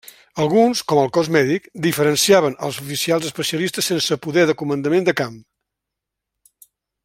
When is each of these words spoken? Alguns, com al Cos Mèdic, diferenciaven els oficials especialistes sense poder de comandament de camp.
Alguns, 0.43 0.79
com 0.91 1.01
al 1.01 1.11
Cos 1.17 1.27
Mèdic, 1.35 1.67
diferenciaven 1.83 2.57
els 2.69 2.79
oficials 2.85 3.29
especialistes 3.29 3.91
sense 3.93 4.19
poder 4.27 4.49
de 4.53 4.57
comandament 4.63 5.07
de 5.11 5.17
camp. 5.23 5.41